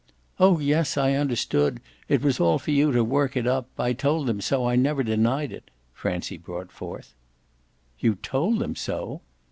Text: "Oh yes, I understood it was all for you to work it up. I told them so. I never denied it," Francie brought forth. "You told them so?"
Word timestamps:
"Oh 0.39 0.57
yes, 0.57 0.97
I 0.97 1.11
understood 1.13 1.79
it 2.09 2.23
was 2.23 2.39
all 2.39 2.57
for 2.57 2.71
you 2.71 2.91
to 2.91 3.03
work 3.03 3.37
it 3.37 3.45
up. 3.45 3.69
I 3.77 3.93
told 3.93 4.25
them 4.25 4.41
so. 4.41 4.67
I 4.67 4.75
never 4.75 5.03
denied 5.03 5.51
it," 5.51 5.69
Francie 5.93 6.37
brought 6.39 6.71
forth. 6.71 7.13
"You 7.99 8.15
told 8.15 8.57
them 8.57 8.75
so?" 8.75 9.21